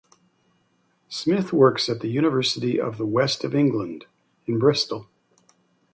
Smith 1.09 1.53
works 1.53 1.87
at 1.87 1.99
the 1.99 2.07
University 2.07 2.81
of 2.81 2.97
the 2.97 3.05
West 3.05 3.43
of 3.43 3.53
England 3.53 4.07
in 4.47 4.57
Bristol. 4.57 5.07